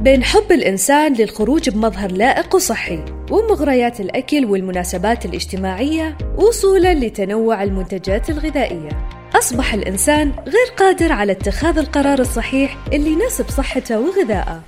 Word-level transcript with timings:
بين 0.00 0.24
حب 0.24 0.52
الإنسان 0.52 1.12
للخروج 1.12 1.70
بمظهر 1.70 2.12
لائق 2.12 2.54
وصحي 2.54 3.04
ومغريات 3.30 4.00
الأكل 4.00 4.44
والمناسبات 4.44 5.24
الاجتماعية 5.24 6.18
وصولا 6.36 6.94
لتنوع 6.94 7.62
المنتجات 7.62 8.30
الغذائية. 8.30 8.88
أصبح 9.34 9.74
الإنسان 9.74 10.32
غير 10.46 10.66
قادر 10.76 11.12
على 11.12 11.32
اتخاذ 11.32 11.78
القرار 11.78 12.18
الصحيح 12.18 12.76
اللي 12.92 13.10
يناسب 13.10 13.48
صحته 13.48 14.00
وغذائه. 14.00 14.62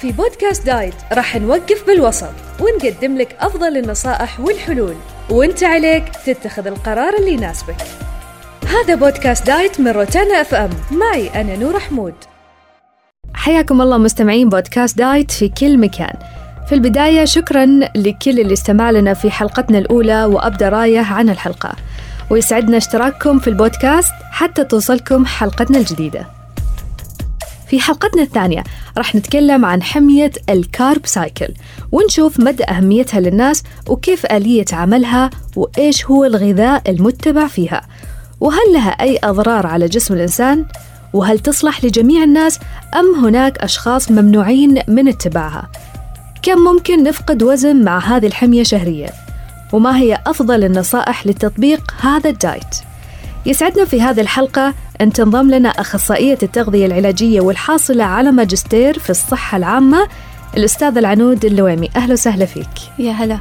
في 0.00 0.12
بودكاست 0.12 0.66
دايت 0.66 0.94
راح 1.12 1.36
نوقف 1.36 1.86
بالوسط 1.86 2.34
ونقدم 2.60 3.18
لك 3.18 3.36
أفضل 3.40 3.76
النصائح 3.76 4.40
والحلول 4.40 4.94
وأنت 5.30 5.64
عليك 5.64 6.04
تتخذ 6.26 6.66
القرار 6.66 7.14
اللي 7.18 7.32
يناسبك. 7.32 7.76
هذا 8.66 8.94
بودكاست 8.94 9.46
دايت 9.46 9.80
من 9.80 9.88
روتانا 9.88 10.40
أف 10.40 10.54
أم. 10.54 10.70
معي 10.90 11.28
أنا 11.40 11.56
نور 11.56 11.78
حمود. 11.78 12.14
حياكم 13.34 13.82
الله 13.82 13.98
مستمعين 13.98 14.48
بودكاست 14.48 14.98
دايت 14.98 15.30
في 15.30 15.48
كل 15.48 15.78
مكان. 15.78 16.14
في 16.68 16.74
البداية 16.74 17.24
شكرا 17.24 17.66
لكل 17.94 18.40
اللي 18.40 18.52
استمع 18.52 18.90
لنا 18.90 19.14
في 19.14 19.30
حلقتنا 19.30 19.78
الأولى 19.78 20.24
وأبدأ 20.24 20.68
رأيه 20.68 21.00
عن 21.00 21.30
الحلقة. 21.30 21.72
ويسعدنا 22.30 22.76
اشتراككم 22.76 23.38
في 23.38 23.48
البودكاست 23.48 24.12
حتى 24.30 24.64
توصلكم 24.64 25.26
حلقتنا 25.26 25.78
الجديدة. 25.78 26.26
في 27.66 27.80
حلقتنا 27.80 28.22
الثانية 28.22 28.64
راح 28.98 29.14
نتكلم 29.14 29.64
عن 29.64 29.82
حمية 29.82 30.32
ال 30.50 30.61
carb 30.61 31.06
cycle 31.06 31.48
ونشوف 31.92 32.40
مدى 32.40 32.64
أهميتها 32.64 33.20
للناس 33.20 33.62
وكيف 33.88 34.26
آلية 34.26 34.64
عملها 34.72 35.30
وإيش 35.56 36.06
هو 36.06 36.24
الغذاء 36.24 36.90
المتبع 36.90 37.46
فيها. 37.46 37.82
وهل 38.40 38.72
لها 38.72 38.90
أي 38.90 39.18
أضرار 39.24 39.66
على 39.66 39.86
جسم 39.86 40.14
الإنسان؟ 40.14 40.64
وهل 41.12 41.38
تصلح 41.38 41.84
لجميع 41.84 42.22
الناس 42.22 42.58
أم 42.94 43.24
هناك 43.24 43.58
أشخاص 43.58 44.10
ممنوعين 44.10 44.82
من 44.88 45.08
اتباعها؟ 45.08 45.68
كم 46.42 46.58
ممكن 46.58 47.02
نفقد 47.02 47.42
وزن 47.42 47.84
مع 47.84 47.98
هذه 47.98 48.26
الحمية 48.26 48.62
شهريا؟ 48.62 49.10
وما 49.72 49.96
هي 49.98 50.18
أفضل 50.26 50.64
النصائح 50.64 51.26
لتطبيق 51.26 51.94
هذا 52.00 52.30
الدايت؟ 52.30 52.76
يسعدنا 53.46 53.84
في 53.84 54.02
هذه 54.02 54.20
الحلقة 54.20 54.74
أن 55.00 55.12
تنضم 55.12 55.50
لنا 55.50 55.68
أخصائية 55.68 56.38
التغذية 56.42 56.86
العلاجية 56.86 57.40
والحاصلة 57.40 58.04
على 58.04 58.32
ماجستير 58.32 58.98
في 58.98 59.10
الصحة 59.10 59.56
العامة 59.56 60.08
الأستاذ 60.56 60.98
العنود 60.98 61.44
اللويمي 61.44 61.90
أهلا 61.96 62.12
وسهلا 62.12 62.46
فيك 62.46 62.68
يا 62.98 63.12
هلا 63.12 63.38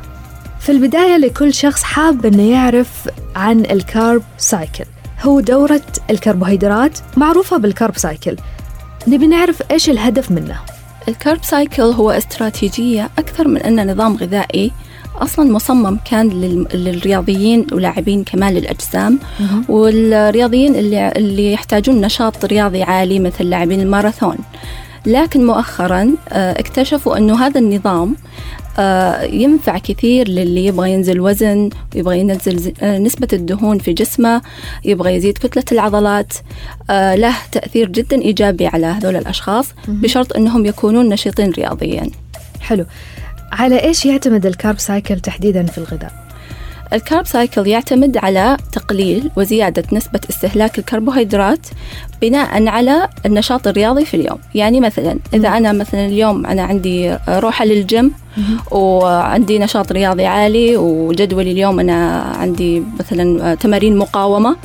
في 0.60 0.72
البداية 0.72 1.18
لكل 1.18 1.54
شخص 1.54 1.84
حاب 1.84 2.26
أنه 2.26 2.52
يعرف 2.52 3.10
عن 3.36 3.60
ال 3.60 3.73
carb 3.73 4.24
cycle 4.38 4.86
هو 5.24 5.40
دورة 5.40 5.82
الكربوهيدرات 6.10 7.00
معروفة 7.18 7.58
بال 7.58 7.71
carb 7.71 7.98
cycle. 7.98 8.36
نبي 9.08 9.28
نعرف 9.28 9.64
إيش 9.72 9.90
الهدف 9.90 10.32
منه. 10.32 10.56
ال 11.08 11.15
carb 11.15 11.44
cycle 11.44 11.82
هو 11.84 12.12
استراتيجية 12.12 13.10
أكثر 13.18 13.48
من 13.48 13.58
أنه 13.58 13.84
نظام 13.84 14.16
غذائي. 14.16 14.72
أصلا 15.16 15.52
مصمم 15.52 15.98
كان 16.12 16.30
للرياضيين 16.74 17.68
ولاعبين 17.72 18.24
كمال 18.24 18.58
الأجسام. 18.58 19.20
والرياضيين 19.70 20.76
اللي 20.76 21.12
اللي 21.16 21.54
يحتاجون 21.54 22.02
نشاط 22.02 22.46
رياضي 22.46 22.84
عالي 22.84 23.20
مثل 23.20 23.50
لاعبين 23.50 23.82
الماراثون. 23.82 24.38
لكن 25.06 25.46
مؤخرا 25.46 26.16
آه، 26.30 26.60
اكتشفوا 26.60 27.18
أنه 27.18 27.46
هذا 27.46 27.60
النظام 27.60 28.16
ينفع 29.24 29.78
كثير 29.78 30.28
للي 30.28 30.66
يبغى 30.66 30.92
ينزل 30.92 31.20
وزن 31.20 31.70
يبغى 31.96 32.20
ينزل 32.20 32.74
آه، 32.82 32.98
نسبة 32.98 33.28
الدهون 33.34 33.80
في 33.80 33.94
جسمه 33.94 34.42
يبغى 34.86 35.16
يزيد 35.16 35.38
كتلة 35.38 35.64
العضلات. 35.72 36.34
له 36.90 37.36
تأثير 37.52 37.90
جدا 37.90 38.22
إيجابي 38.22 38.68
على 38.68 38.86
هذول 38.86 39.16
الأشخاص 39.16 39.68
بشرط 39.88 40.36
أنهم 40.36 40.66
يكونون 40.66 41.10
نشيطين 41.10 41.52
رياضيا. 41.52 42.10
حلو. 42.60 42.86
على 43.52 43.84
إيش 43.84 44.06
يعتمد 44.06 44.46
ال 44.46 44.53
carb 44.53 44.80
cycle 44.80 45.20
تحديدا 45.20 45.66
في 45.66 45.78
الغذاء؟ 45.78 46.21
ال 46.94 47.00
carb 47.00 47.26
cycle 47.26 47.68
يعتمد 47.68 48.18
على 48.18 48.58
تقليل 48.72 49.32
وزيادة 49.36 49.84
نسبة 49.92 50.20
استهلاك 50.30 50.80
الكربوهيدرات 50.80 51.68
بناء 52.22 52.68
على 52.68 53.08
النشاط 53.26 53.68
الرياضي 53.68 54.06
في 54.06 54.14
اليوم. 54.14 54.40
يعني 54.56 54.80
مثلا 54.80 55.20
إذا 55.34 55.50
أنا 55.50 55.72
مثلا 55.72 56.06
اليوم 56.06 56.46
أنا 56.46 56.64
عندي 56.64 57.18
روحة 57.30 57.66
للجيم 57.66 58.12
وعندي 58.72 59.60
نشاط 59.60 59.92
رياضي 59.92 60.26
عالي 60.26 60.78
وجدولي 60.78 61.52
اليوم 61.52 61.80
أنا 61.80 62.22
عندي 62.22 62.84
مثلا 63.00 63.56
تمارين 63.56 63.98
مقاومة 63.98 64.56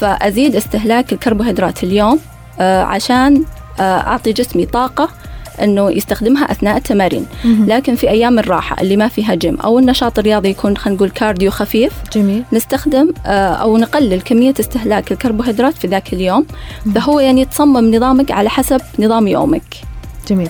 فأزيد 0.00 0.56
استهلاك 0.56 1.12
الكربوهيدرات 1.12 1.84
اليوم 1.84 2.18
آه، 2.60 2.82
عشان 2.82 3.44
آه، 3.80 3.82
أعطي 3.82 4.32
جسمي 4.32 4.66
طاقة 4.66 5.08
إنه 5.64 5.90
يستخدمها 5.90 6.52
أثناء 6.52 6.76
التمارين. 6.76 7.26
لكن 7.44 7.94
في 7.94 8.10
أيام 8.10 8.38
الراحة 8.38 8.82
اللي 8.82 8.96
ما 8.96 9.08
فيها 9.08 9.34
جيم 9.34 9.60
أو 9.60 9.78
النشاط 9.78 10.18
الرياضي 10.18 10.48
يكون 10.48 10.76
خلينا 10.76 10.96
نقول 10.96 11.10
cardio 11.10 11.50
خفيف 11.50 11.92
جميل. 12.12 12.42
نستخدم 12.52 13.12
آه، 13.26 13.52
أو 13.52 13.76
نقلل 13.76 14.20
كمية 14.20 14.54
استهلاك 14.60 15.12
الكربوهيدرات 15.12 15.74
في 15.74 15.86
ذاك 15.86 16.12
اليوم. 16.12 16.46
فهو 16.94 17.20
يعني 17.20 17.44
تصمم 17.44 17.94
نظامك 17.94 18.30
على 18.30 18.50
حسب 18.50 18.80
نظام 18.98 19.26
يومك. 19.26 19.74
جميل. 20.28 20.48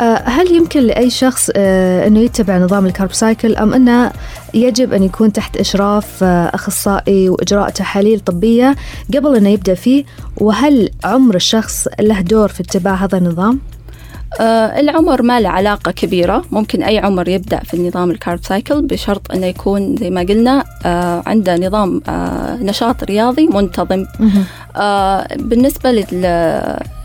آه، 0.00 0.22
هل 0.24 0.54
يمكن 0.54 0.80
لأي 0.80 1.10
شخص 1.10 1.50
آه، 1.56 2.06
أنه 2.06 2.20
يتبع 2.20 2.58
نظام 2.58 2.86
ال 2.86 2.91
carb 2.91 3.12
cycle 3.12 3.56
أم 3.56 3.74
أنه 3.74 4.12
يجب 4.54 4.92
أن 4.92 5.02
يكون 5.02 5.32
تحت 5.32 5.56
إشراف 5.56 6.24
أخصائي 6.24 7.28
وإجراء 7.28 7.70
تحاليل 7.70 8.20
طبية 8.20 8.76
قبل 9.14 9.36
أنه 9.36 9.48
يبدأ 9.48 9.74
فيه؟ 9.74 10.04
وهل 10.36 10.90
عمر 11.04 11.34
الشخص 11.34 11.88
له 12.00 12.20
دور 12.20 12.48
في 12.48 12.60
اتباع 12.60 12.94
هذا 12.94 13.18
النظام؟ 13.18 13.60
آه 14.40 14.80
العمر 14.80 15.22
ما 15.22 15.40
له 15.40 15.48
علاقة 15.48 15.90
كبيرة. 15.92 16.44
ممكن 16.50 16.82
أي 16.82 16.98
عمر 16.98 17.28
يبدأ 17.28 17.58
في 17.58 17.74
النظام 17.74 18.10
ال 18.10 18.17
carb 18.17 18.44
cycle 18.44 18.82
بشرط 18.82 19.32
أنه 19.32 19.46
يكون 19.46 19.96
زي 19.96 20.10
ما 20.10 20.20
قلنا 20.20 20.64
آه 20.86 21.22
عنده 21.26 21.56
نظام 21.56 22.00
آه 22.08 22.56
نشاط 22.56 23.04
رياضي 23.04 23.46
منتظم. 23.46 24.06
بالنسبة 25.36 25.90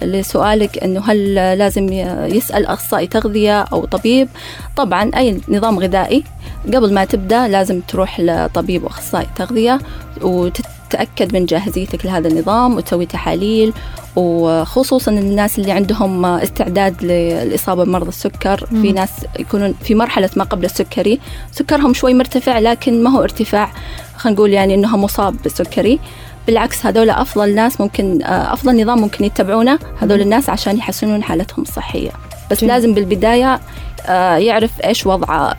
لسؤالك 0.02 0.84
أنه 0.84 1.02
هل 1.12 1.36
لازم 1.36 1.94
يسأل 2.36 2.66
أخصائي 2.66 3.08
تغذية 3.08 3.62
أو 3.62 3.86
طبيب؟ 3.86 4.30
طبعا 4.78 5.12
أي 5.18 5.42
نظام 5.50 5.80
غذائي 5.80 6.24
قبل 6.68 6.94
ما 6.94 7.06
تبدأ 7.06 7.48
لازم 7.48 7.82
تروح 7.82 8.20
لطبيب 8.20 8.84
وأخصائي 8.84 9.28
تغذية 9.36 9.80
وتتأكد 10.22 11.34
من 11.34 11.46
جاهزيتك 11.46 12.06
لهذا 12.06 12.28
النظام 12.28 12.76
وتسوي 12.76 13.06
تحاليل. 13.06 13.74
وخصوصا 14.16 15.12
الناس 15.12 15.60
اللي 15.60 15.72
عندهم 15.72 16.26
استعداد 16.26 17.04
للإصابة 17.04 17.84
بمرض 17.84 18.08
السكر 18.08 18.66
في 18.66 18.92
ناس 18.92 19.10
يكونون 19.40 19.74
في 19.84 19.96
مرحلة 19.96 20.30
ما 20.36 20.44
قبل 20.44 20.66
السكري. 20.66 21.20
سكرهم 21.52 21.94
شوي 21.94 22.14
مرتفع 22.14 22.60
لكن 22.60 23.04
ما 23.04 23.10
هو 23.10 23.24
ارتفاع 23.24 23.72
خلينا 24.16 24.38
نقول 24.38 24.54
يعني 24.54 24.74
إنه 24.74 24.98
مصاب 24.98 25.36
بالسكري. 25.44 26.00
بالعكس 26.48 26.86
هذول 26.86 27.10
أفضل 27.10 27.56
ناس 27.56 27.82
ممكن 27.82 28.24
أفضل 28.24 28.82
نظام 28.82 29.02
ممكن 29.02 29.26
يتبعونه 29.26 29.80
هذول 30.02 30.22
الناس 30.22 30.50
عشان 30.50 30.78
يحسنون 30.78 31.24
حالتهم 31.24 31.62
الصحية. 31.62 32.12
بس 32.54 32.62
جميل. 32.62 32.74
لازم 32.74 32.94
بالبداية 32.94 33.60
آه، 34.06 34.36
يعرف 34.36 34.72
إيش 34.86 35.06
وضعه 35.06 35.56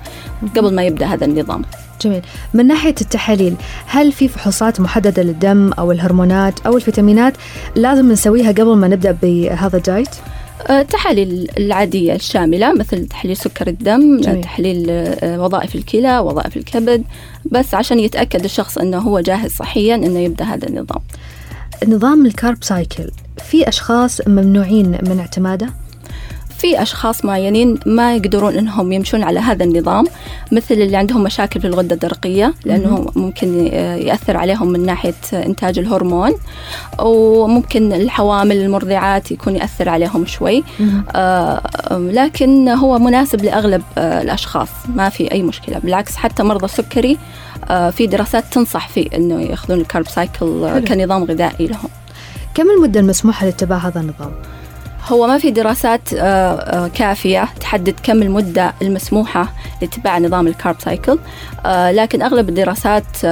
قبل 0.56 0.74
ما 0.74 0.84
يبدأ 0.84 1.06
هذا 1.06 1.24
النظام 1.24 1.62
جميل 2.00 2.22
من 2.54 2.66
ناحية 2.66 2.94
التحاليل 3.00 3.54
هل 3.86 4.12
في 4.12 4.28
فحوصات 4.28 4.80
محددة 4.80 5.22
للدم 5.22 5.72
أو 5.72 5.92
الهرمونات 5.92 6.60
أو 6.66 6.76
الفيتامينات 6.76 7.34
لازم 7.76 8.12
نسويها 8.12 8.52
قبل 8.52 8.76
ما 8.76 8.88
نبدأ 8.88 9.16
بهذا 9.22 9.76
الدايت؟ 9.76 10.08
التحاليل 10.70 11.50
أه، 11.50 11.60
العادية 11.60 12.14
الشاملة 12.14 12.74
مثل 12.74 13.06
تحليل 13.06 13.36
سكر 13.36 13.66
الدم 13.66 14.20
جميل. 14.20 14.40
تحليل 14.40 14.86
أه، 14.90 15.40
وظائف 15.40 15.74
الكلى 15.74 16.18
وظائف 16.18 16.56
الكبد 16.56 17.04
بس 17.44 17.74
عشان 17.74 18.00
يتأكد 18.00 18.44
الشخص 18.44 18.78
أنه 18.78 18.98
هو 18.98 19.20
جاهز 19.20 19.50
صحيا 19.50 19.94
أنه 19.94 20.18
يبدأ 20.18 20.44
هذا 20.44 20.68
النظام 20.68 21.00
نظام 21.88 22.26
الكارب 22.26 22.64
سايكل 22.64 23.10
في 23.44 23.68
أشخاص 23.68 24.20
ممنوعين 24.28 24.90
من 24.90 25.18
اعتماده؟ 25.20 25.83
في 26.64 26.82
أشخاص 26.82 27.24
معينين 27.24 27.78
ما 27.86 28.16
يقدرون 28.16 28.58
أنهم 28.58 28.92
يمشون 28.92 29.22
على 29.22 29.40
هذا 29.40 29.64
النظام 29.64 30.04
مثل 30.52 30.74
اللي 30.74 30.96
عندهم 30.96 31.22
مشاكل 31.22 31.60
في 31.60 31.66
الغدة 31.66 31.94
الدرقية 31.94 32.54
لأنه 32.64 33.10
ممكن 33.16 33.66
يأثر 34.06 34.36
عليهم 34.36 34.68
من 34.68 34.86
ناحية 34.86 35.14
إنتاج 35.32 35.78
الهرمون 35.78 36.32
وممكن 36.98 37.92
الحوامل 37.92 38.56
المرضعات 38.56 39.30
يكون 39.30 39.56
يأثر 39.56 39.88
عليهم 39.88 40.26
شوي. 40.26 40.64
آه 41.16 41.60
لكن 41.90 42.68
هو 42.68 42.98
مناسب 42.98 43.44
لأغلب 43.44 43.82
آه 43.98 44.22
الأشخاص 44.22 44.68
ما 44.94 45.08
في 45.08 45.32
أي 45.32 45.42
مشكلة. 45.42 45.78
بالعكس 45.78 46.16
حتى 46.16 46.42
مرضى 46.42 46.64
السكري 46.64 47.18
آه 47.70 47.90
في 47.90 48.06
دراسات 48.06 48.44
تنصح 48.50 48.88
فيه 48.88 49.06
أنه 49.14 49.42
يأخذون 49.42 49.80
الكارب 49.80 50.08
سايكل 50.08 50.80
كنظام 50.88 51.24
غذائي 51.24 51.66
لهم. 51.66 51.88
كم 52.54 52.70
المدة 52.70 53.00
المسموحة 53.00 53.46
لاتباع 53.46 53.78
هذا 53.78 54.00
النظام؟ 54.00 54.32
هو 55.08 55.26
ما 55.26 55.38
في 55.38 55.50
دراسات 55.50 56.14
آه، 56.14 56.18
آه، 56.18 56.88
كافية 56.88 57.48
تحدد 57.60 57.94
كم 58.02 58.22
المدة 58.22 58.74
المسموحة 58.82 59.52
لاتباع 59.82 60.18
نظام 60.18 60.46
ال 60.46 60.52
carb 60.52 60.76
cycle 60.80 61.18
آه، 61.66 61.92
لكن 61.92 62.22
أغلب 62.22 62.48
الدراسات 62.48 63.24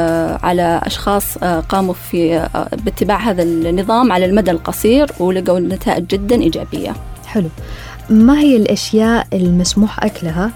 على 0.42 0.80
أشخاص 0.82 1.38
قاموا 1.38 1.94
في 1.94 2.48
باتباع 2.84 3.16
هذا 3.19 3.42
النظام 3.42 4.12
على 4.12 4.24
المدى 4.24 4.50
القصير 4.50 5.10
ولقوا 5.20 5.60
نتائج 5.60 6.06
جدا 6.06 6.42
إيجابية. 6.42 6.94
حلو. 7.26 7.48
ما 8.10 8.38
هي 8.38 8.56
الأشياء 8.56 9.26
المسموح 9.32 10.04
أكلها؟ 10.04 10.50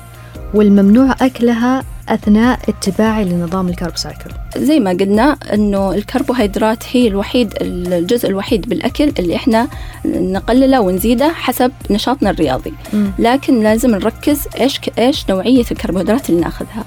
والممنوع 0.54 1.14
أكلها 1.20 1.82
أثناء 2.08 2.58
اتباعي 2.68 3.24
لنظام 3.24 3.68
ال 3.68 3.74
carb 3.74 3.96
cycle 3.96 4.30
زي 4.56 4.80
ما 4.80 4.90
قلنا 4.90 5.36
أنه 5.54 5.94
الكربوهيدرات 5.94 6.84
هي 6.92 7.08
الوحيد 7.08 7.54
الجزء 7.60 8.28
الوحيد 8.28 8.68
بالأكل 8.68 9.12
اللي 9.18 9.36
إحنا 9.36 9.68
نقلله 10.04 10.80
ونزيده 10.80 11.28
حسب 11.32 11.72
نشاطنا 11.90 12.30
الرياضي. 12.30 12.72
م. 12.92 13.06
لكن 13.18 13.62
لازم 13.62 13.90
نركز 13.90 14.48
إيش 14.60 14.80
إيش 14.98 15.30
نوعية 15.30 15.64
الكربوهيدرات 15.70 16.30
اللي 16.30 16.40
ناخذها. 16.40 16.84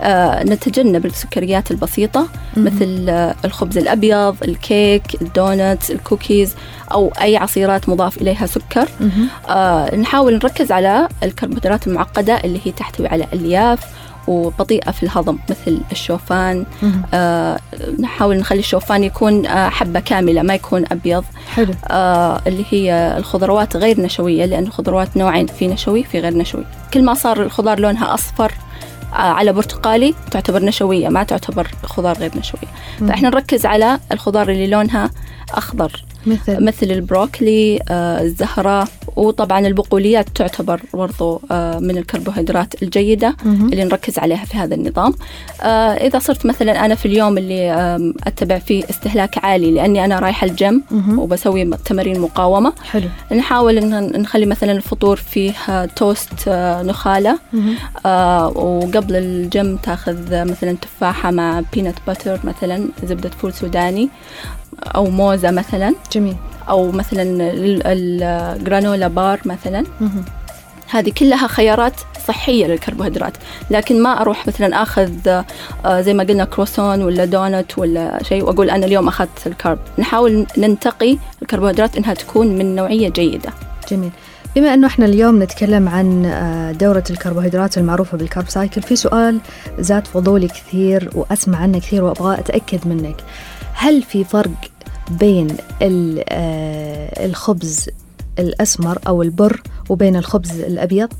آه 0.00 0.44
نتجنب 0.44 1.06
السكريات 1.06 1.70
البسيطة 1.70 2.28
م. 2.56 2.64
مثل 2.64 3.06
آه 3.08 3.34
الخبز 3.44 3.78
الأبيض 3.78 4.36
الكيك 4.44 5.22
ال 5.22 5.32
donuts 5.32 5.90
ال 5.90 5.98
cookies 5.98 6.54
أو 6.92 7.12
أي 7.20 7.36
عصيرات 7.36 7.88
مضاف 7.88 8.22
إليها 8.22 8.46
سكر. 8.46 8.88
آه 9.48 9.94
نحاول 9.96 10.34
نركز 10.34 10.72
على 10.72 11.08
الكربوهيدرات 11.22 11.86
المعقدة 11.86 12.34
اللي 12.44 12.60
هي 12.64 12.72
تحتوي 12.72 13.06
على 13.08 13.26
ألياف 13.32 13.97
وبطيئة 14.28 14.90
في 14.90 15.02
الهضم 15.02 15.38
مثل 15.50 15.80
الشوفان. 15.92 16.66
آه 17.14 17.58
نحاول 18.00 18.36
نخلي 18.36 18.58
الشوفان 18.58 19.04
يكون 19.04 19.46
آه 19.46 19.68
حبة 19.68 20.00
كاملة 20.00 20.42
ما 20.42 20.54
يكون 20.54 20.84
أبيض. 20.92 21.24
حلو. 21.54 21.74
آه 21.90 22.40
اللي 22.46 22.64
هي 22.70 23.14
الخضروات 23.18 23.76
غير 23.76 24.00
نشوية 24.00 24.44
لأن 24.44 24.62
الخضروات 24.62 25.16
نوعين 25.16 25.46
في 25.46 25.66
نشوي 25.66 26.04
في 26.04 26.20
غير 26.20 26.36
نشوي. 26.36 26.64
كل 26.94 27.04
ما 27.04 27.14
صار 27.14 27.42
الخضار 27.42 27.80
لونها 27.80 28.14
أصفر 28.14 28.52
آه 29.12 29.16
على 29.16 29.52
برتقالي 29.52 30.14
تعتبر 30.30 30.62
نشوية 30.62 31.08
ما 31.08 31.22
تعتبر 31.22 31.68
خضار 31.84 32.18
غير 32.18 32.30
نشوية. 32.36 32.68
فإحنا 32.98 33.28
نركز 33.28 33.66
على 33.66 33.98
الخضار 34.12 34.50
اللي 34.50 34.66
لونها 34.66 35.10
أخضر. 35.54 36.04
مثل؟ 36.28 36.64
مثل 36.64 36.86
البروكلي 36.90 37.80
آه 37.88 38.22
الزهرة 38.22 38.88
وطبعا 39.16 39.66
البقوليات 39.66 40.28
تعتبر 40.34 40.80
برضو 40.94 41.42
آه 41.50 41.78
من 41.78 41.98
الكربوهيدرات 41.98 42.82
الجيدة 42.82 43.36
مم. 43.44 43.68
اللي 43.72 43.84
نركز 43.84 44.18
عليها 44.18 44.44
في 44.44 44.56
هذا 44.56 44.74
النظام. 44.74 45.14
آه 45.62 45.66
إذا 45.92 46.18
صرت 46.18 46.46
مثلا 46.46 46.84
أنا 46.84 46.94
في 46.94 47.06
اليوم 47.06 47.38
اللي 47.38 47.72
آه 47.72 48.12
أتبع 48.26 48.58
فيه 48.58 48.84
استهلاك 48.90 49.44
عالي 49.44 49.70
لأني 49.70 50.04
أنا 50.04 50.18
رايحة 50.18 50.46
الجيم. 50.46 50.82
وبسوي 51.16 51.70
تمارين 51.84 52.20
مقاومة 52.20 52.72
حلو. 52.90 53.08
نحاول 53.32 53.78
إن 53.78 54.22
نخلي 54.22 54.46
مثلا 54.46 54.72
الفطور 54.72 55.16
فيه 55.16 55.84
توست 55.84 56.48
آه 56.48 56.82
نخالة. 56.82 57.38
آه 58.06 58.48
وقبل 58.48 59.16
الجيم 59.16 59.76
تأخذ 59.76 60.44
مثلا 60.44 60.72
تفاحة 60.72 61.30
مع 61.30 61.62
peanut 61.72 61.94
butter 62.06 62.40
مثلا 62.44 62.88
زبدة 63.04 63.28
فول 63.30 63.52
سوداني. 63.52 64.08
أو 64.84 65.10
موزة 65.10 65.50
مثلا. 65.50 65.94
جميل. 66.12 66.36
أو 66.68 66.90
مثلا 66.90 67.22
ال 67.86 68.01
granola 68.01 69.08
bar 69.08 69.40
مثلا. 69.44 69.84
هذه 70.90 71.10
كلها 71.10 71.46
خيارات 71.46 71.92
صحية 72.28 72.66
للكربوهيدرات. 72.66 73.32
لكن 73.70 74.02
ما 74.02 74.20
أروح 74.20 74.46
مثلا 74.46 74.82
أخذ 74.82 75.10
آه، 75.84 76.00
زي 76.00 76.14
ما 76.14 76.24
قلنا 76.24 76.44
كروسون 76.44 77.02
ولا 77.02 77.24
دونت 77.24 77.78
ولا 77.78 78.22
شيء 78.22 78.44
وأقول 78.44 78.70
أنا 78.70 78.86
اليوم 78.86 79.08
أخذت 79.08 79.46
ال 79.46 79.51
carb. 79.51 79.78
نحاول 79.98 80.46
ننتقي 80.58 81.18
الكربوهيدرات 81.42 81.96
إنها 81.96 82.14
تكون 82.14 82.46
من 82.58 82.74
نوعية 82.74 83.08
جيدة. 83.08 83.50
جميل. 83.90 84.10
بما 84.56 84.74
إنه 84.74 84.86
إحنا 84.86 85.04
اليوم 85.04 85.42
نتكلم 85.42 85.88
عن 85.88 86.26
آه، 86.26 86.72
دورة 86.72 87.04
الكربوهيدرات 87.10 87.78
المعروفة 87.78 88.18
بالكارب 88.18 88.48
سايكل 88.48 88.82
في 88.82 88.96
سؤال 88.96 89.40
زاد 89.78 90.06
فضولي 90.06 90.48
كثير 90.48 91.10
وأسمع 91.14 91.58
عنه 91.58 91.78
كثير 91.78 92.04
وأبغى 92.04 92.38
أتأكد 92.38 92.86
منك. 92.86 93.16
هل 93.80 94.02
في 94.02 94.24
فرق 94.24 94.50
بين 95.10 95.56
آه، 95.82 97.26
الخبز 97.26 97.90
الأسمر 98.38 98.98
أو 99.06 99.22
البر 99.22 99.62
وبين 99.88 100.16
الخبز 100.16 100.60
الأبيض؟ 100.60 101.12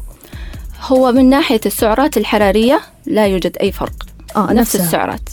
هو 0.82 1.12
من 1.12 1.30
ناحية 1.30 1.60
السعرات 1.66 2.16
الحرارية 2.16 2.80
لا 3.06 3.26
يوجد 3.26 3.56
أي 3.60 3.72
فرق 3.72 4.06
آه 4.36 4.52
نفس 4.52 4.58
نفسها. 4.76 4.86
السعرات 4.86 5.28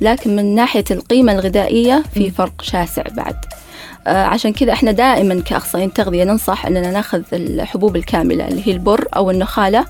لكن 0.00 0.36
من 0.36 0.54
ناحية 0.54 0.84
القيمة 0.90 1.32
الغذائية 1.32 2.02
في 2.14 2.30
فرق 2.30 2.62
شاسع 2.62 3.02
بعد 3.02 3.36
عشان 4.06 4.52
كذا 4.52 4.72
إحنا 4.72 4.92
دائما 4.92 5.40
كأخصائيين 5.40 5.92
تغذية 5.92 6.24
ننصح 6.24 6.66
إننا 6.66 6.90
نأخذ 6.90 7.22
الحبوب 7.32 7.96
الكاملة 7.96 8.48
اللي 8.48 8.66
هي 8.66 8.72
البر 8.72 9.08
أو 9.16 9.30
النخالة 9.30 9.84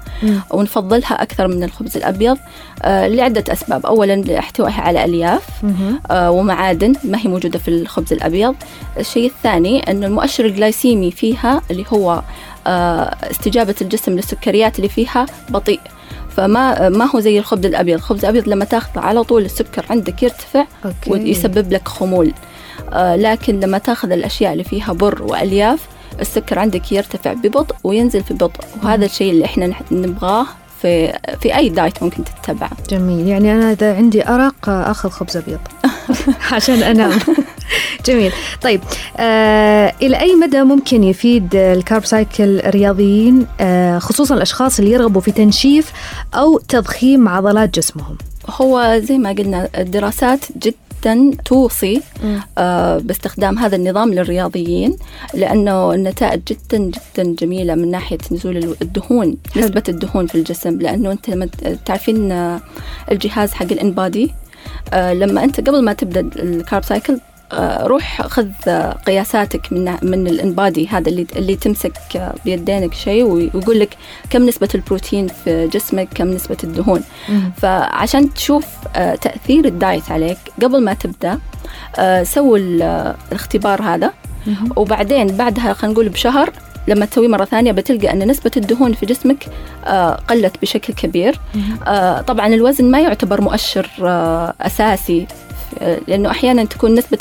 ونفضلها 0.50 1.22
أكثر 1.22 1.48
من 1.48 1.64
الخبز 1.64 1.96
الأبيض 1.96 2.38
آه، 2.82 3.08
لعدة 3.08 3.52
أسباب. 3.52 3.86
اولا 3.86 4.16
لاحتوائها 4.16 4.80
على 4.80 5.04
ألياف 5.04 5.42
آه، 6.10 6.30
ومعادن 6.30 6.92
ما 7.04 7.18
هي 7.18 7.28
موجودة 7.28 7.58
في 7.58 7.68
الخبز 7.68 8.12
الأبيض. 8.12 8.54
الشيء 8.98 9.26
الثاني 9.26 9.90
إنه 9.90 10.06
المؤشر 10.06 10.44
الجلايسيمي 10.44 11.10
فيها 11.10 11.62
اللي 11.70 11.84
هو 11.92 12.22
استجابة 13.30 13.74
الجسم 13.80 14.12
للسكريات 14.12 14.76
اللي 14.76 14.88
فيها 14.88 15.26
بطيء. 15.48 15.80
فما 16.36 16.88
ما 16.88 17.10
هو 17.10 17.20
زي 17.20 17.38
الخبز 17.38 17.66
الأبيض، 17.66 17.96
الخبز 17.96 18.24
الأبيض 18.24 18.48
لما 18.48 18.64
تاخذه 18.64 19.00
على 19.00 19.24
طول 19.24 19.44
السكر 19.44 19.86
عندك 19.90 20.22
يرتفع 20.22 20.64
okay. 20.84 21.10
ويسبب 21.10 21.72
لك 21.72 21.88
خمول. 21.88 22.32
آه 22.92 23.16
لكن 23.16 23.60
لما 23.60 23.78
تاخذ 23.78 24.12
الأشياء 24.12 24.52
اللي 24.52 24.64
فيها 24.64 24.92
بر 24.92 25.22
وألياف 25.22 25.80
السكر 26.20 26.58
عندك 26.58 26.92
يرتفع 26.92 27.32
ببطء 27.32 27.76
وينزل 27.84 28.22
في 28.22 28.34
بطء. 28.34 28.64
وهذا 28.82 29.04
الشيء 29.04 29.30
اللي 29.32 29.44
إحنا 29.44 29.72
نبغاه 29.90 30.46
في 30.82 31.18
في 31.40 31.56
أي 31.56 31.68
diet 31.68 32.02
ممكن 32.02 32.24
تتبعه. 32.24 32.70
جميل. 32.90 33.28
يعني 33.28 33.52
أنا 33.52 33.72
إذا 33.72 33.96
عندي 33.96 34.28
أرق 34.28 34.68
آخذ 34.68 35.08
خبز 35.10 35.36
أبيض 35.36 35.58
عشان 36.52 36.82
أنام. 36.82 37.18
جميل. 38.06 38.32
طيب 38.62 38.80
آه 39.16 39.94
إلى 40.02 40.20
أي 40.20 40.34
مدى 40.34 40.62
ممكن 40.62 41.04
يفيد 41.04 41.54
ال 41.54 41.64
carb 41.64 42.04
cycle 42.04 42.60
الرياضيين 42.60 43.46
آه 43.60 43.98
خصوصا 43.98 44.34
الأشخاص 44.34 44.78
اللي 44.78 44.90
يرغبوا 44.92 45.20
في 45.20 45.32
تنشيف 45.32 45.92
أو 46.34 46.58
تضخيم 46.58 47.28
عضلات 47.28 47.74
جسمهم؟ 47.74 48.18
هو 48.50 49.00
زي 49.02 49.18
ما 49.18 49.30
قلنا 49.30 49.68
الدراسات 49.78 50.40
جدا 50.58 50.76
جدا 51.00 51.30
توصي 51.44 52.02
آه 52.58 52.98
باستخدام 52.98 53.58
هذا 53.58 53.76
النظام 53.76 54.14
للرياضيين 54.14 54.96
لأنه 55.34 55.94
النتائج 55.94 56.40
جدا 56.48 56.78
جدا 56.78 57.34
جميلة 57.38 57.74
من 57.74 57.90
ناحية 57.90 58.18
نزول 58.32 58.76
الدهون. 58.82 59.36
نسبة 59.56 59.82
الدهون 59.88 60.26
في 60.26 60.34
الجسم 60.34 60.78
لأنه 60.78 61.12
أنت 61.12 61.30
لما 61.30 61.48
تعرفين 61.86 62.32
آه، 62.32 62.60
الجهاز 63.10 63.52
حق 63.52 63.72
الإنبادي 63.72 64.34
آه 64.92 65.12
لما 65.14 65.44
أنت 65.44 65.60
قبل 65.68 65.82
ما 65.84 65.92
تبدأ 65.92 66.20
الكارب 66.42 66.84
سايكل 66.84 67.20
روح 67.82 68.22
خذ 68.22 68.48
قياساتك 69.06 69.72
من 69.72 69.96
من 70.02 70.26
الانبادي 70.26 70.88
هذا 70.88 71.08
اللي 71.08 71.26
اللي 71.36 71.56
تمسك 71.56 71.92
بيدينك 72.44 72.94
شيء 72.94 73.24
ويقول 73.24 73.80
لك 73.80 73.96
كم 74.30 74.46
نسبة 74.46 74.68
البروتين 74.74 75.28
في 75.28 75.68
جسمك 75.68 76.08
كم 76.14 76.30
نسبة 76.30 76.56
الدهون. 76.64 77.02
فعشان 77.56 78.34
تشوف 78.34 78.66
آه، 78.96 79.14
تأثير 79.14 79.64
الدايت 79.64 80.10
عليك 80.10 80.38
قبل 80.62 80.84
ما 80.84 80.94
تبدأ 80.94 81.38
آه، 81.98 82.22
سووا 82.22 82.58
الاختبار 82.58 83.82
هذا. 83.82 84.12
وبعدين 84.76 85.26
بعدها 85.26 85.72
خلينا 85.72 85.94
نقول 85.94 86.08
بشهر 86.08 86.52
لما 86.88 87.06
تسويه 87.06 87.28
مرة 87.28 87.44
ثانية 87.44 87.72
بتلقى 87.72 88.12
أن 88.12 88.30
نسبة 88.30 88.50
الدهون 88.56 88.92
في 88.92 89.06
جسمك 89.06 89.46
قلت 90.28 90.54
بشكل 90.62 90.92
كبير. 90.92 91.40
طبعا 92.26 92.46
الوزن 92.46 92.90
ما 92.90 93.00
يعتبر 93.00 93.40
مؤشر 93.40 93.88
أساسي 94.60 95.26
لأنه 96.08 96.30
أحيانا 96.30 96.64
تكون 96.64 96.94
نسبة 96.94 97.18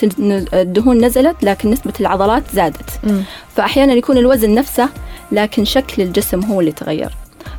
الدهون 0.53 1.05
نزلت 1.05 1.43
لكن 1.43 1.69
نسبة 1.71 1.93
العضلات 1.99 2.43
زادت. 2.53 2.99
م. 3.03 3.21
فأحيانا 3.55 3.93
يكون 3.93 4.17
الوزن 4.17 4.53
نفسه 4.53 4.89
لكن 5.31 5.65
شكل 5.65 6.01
الجسم 6.01 6.43
هو 6.43 6.59
اللي 6.59 6.71
تغير. 6.71 7.09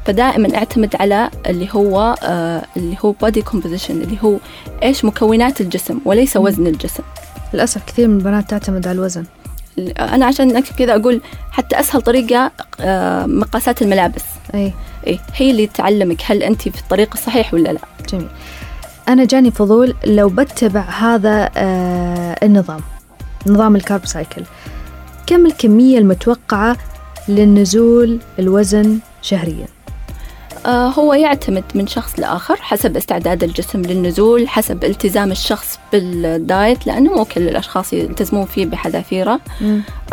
فدائما 0.05 0.57
أعتمد 0.57 0.97
على 0.97 1.31
اللي 1.47 1.69
هو 1.73 2.15
آه 2.23 2.63
اللي 2.77 2.97
هو 3.05 3.13
body 3.13 3.43
composition 3.43 4.03
اللي 4.03 4.19
هو 4.25 4.37
إيش 4.83 5.05
مكونات 5.05 5.61
الجسم 5.61 5.99
وليس 6.05 6.37
وزن 6.37 6.67
الجسم. 6.67 7.03
للأسف 7.55 7.85
كثير 7.87 8.09
من 8.09 8.17
البنات 8.17 8.51
تعتمد 8.51 8.89
على 8.89 8.99
الوزن. 8.99 9.25
أنا 9.99 10.27
عشان 10.27 10.61
كذا 10.61 10.97
أقول 10.97 11.21
حتى 11.51 11.81
أسهل 11.81 12.03
طريقة 12.03 12.51
آه 12.81 13.27
مقاسات 13.27 13.83
الملابس. 13.83 14.25
اي 14.55 14.73
اي 15.07 15.21
هي 15.37 15.51
اللي 15.51 15.67
تعلمك 15.67 16.23
هل 16.27 16.43
انت 16.43 16.69
في 16.69 16.81
الطريق 16.81 17.11
الصحيح 17.15 17.55
ولا 17.55 17.69
لا. 17.73 17.81
جميل. 18.13 18.29
أنا 19.11 19.25
جاني 19.25 19.51
فضول 19.51 19.95
لو 20.07 20.29
بتبع 20.29 20.81
هذا 20.81 21.51
آه 21.57 22.37
النظام 22.43 22.81
نظام 23.47 23.77
ال 23.77 23.83
carb 23.83 24.07
cycle. 24.07 24.43
كم 25.27 25.47
الكمية 25.47 25.99
المتوقعة 25.99 26.77
للنزول 27.29 28.19
الوزن 28.39 28.99
شهريا؟ 29.23 29.67
آه 30.67 30.89
هو 30.89 31.15
يعتمد 31.15 31.65
من 31.75 31.87
شخص 31.87 32.19
لآخر 32.19 32.57
حسب 32.57 32.97
استعداد 32.97 33.45
الجسم 33.45 33.83
للنزول 33.83 34.49
حسب 34.49 34.85
التزام 34.85 35.31
الشخص 35.31 35.79
بال 35.93 36.24
diet 36.24 36.87
لأنه 36.87 37.13
مو 37.15 37.25
كل 37.25 37.49
الأشخاص 37.49 37.93
يلتزمون 37.93 38.47
فيه 38.47 38.67
بحذافيره. 38.67 39.41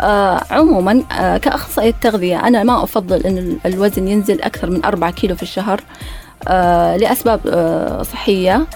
آه 0.00 0.40
عموما 0.50 1.02
آه 1.12 1.36
كأخصائية 1.36 1.94
تغذية 2.02 2.46
أنا 2.48 2.62
ما 2.62 2.82
أفضل 2.82 3.16
أن 3.20 3.56
الوزن 3.66 4.08
ينزل 4.08 4.42
أكثر 4.42 4.70
من 4.70 4.84
أربعة 4.84 5.10
كيلو 5.10 5.36
في 5.36 5.42
الشهر 5.42 5.80
آه 6.48 6.96
لأسباب 6.96 7.40
آه 7.46 8.02
صحية. 8.02 8.54
آه 8.56 8.66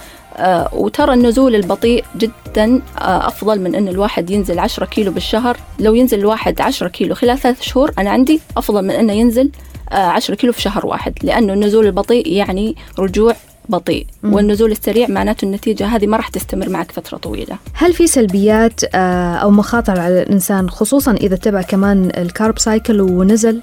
وترى 0.72 1.14
النزول 1.14 1.54
البطيء 1.54 2.04
جدا 2.16 2.82
آه 2.98 3.26
أفضل 3.26 3.60
من 3.60 3.74
أن 3.74 3.88
الواحد 3.88 4.30
ينزل 4.30 4.58
10 4.58 4.86
كيلو 4.86 5.12
بالشهر. 5.12 5.56
لو 5.78 5.94
ينزل 5.94 6.18
الواحد 6.18 6.60
10 6.60 6.88
كيلو 6.88 7.14
خلال 7.14 7.38
ثلاث 7.38 7.62
شهور 7.62 7.92
أنا 7.98 8.10
عندي 8.10 8.40
أفضل 8.56 8.82
من 8.82 8.90
أنه 8.90 9.12
ينزل 9.12 9.50
آه 9.92 9.96
10 9.96 10.34
كيلو 10.34 10.52
في 10.52 10.62
شهر 10.62 10.86
واحد 10.86 11.12
لأنه 11.22 11.52
النزول 11.52 11.86
البطيء 11.86 12.32
يعني 12.32 12.76
رجوع 12.98 13.34
بطيء. 13.68 14.06
مم. 14.22 14.34
والنزول 14.34 14.72
السريع 14.72 15.08
معناته 15.08 15.44
النتيجة 15.44 15.86
هذه 15.86 16.06
ما 16.06 16.16
راح 16.16 16.28
تستمر 16.28 16.68
معك 16.68 16.92
فترة 16.92 17.16
طويلة. 17.18 17.56
هل 17.74 17.92
في 17.92 18.06
سلبيات 18.06 18.80
آه، 18.94 19.34
أو 19.34 19.50
مخاطر 19.50 20.00
على 20.00 20.22
الإنسان 20.22 20.70
خصوصا 20.70 21.12
إذا 21.12 21.34
اتبع 21.34 21.62
كمان 21.62 22.12
الكارب 22.16 22.58
سايكل 22.58 23.00
ونزل؟ 23.00 23.60